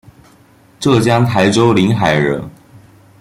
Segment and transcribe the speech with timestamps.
[0.79, 2.41] 浙江台州临海人。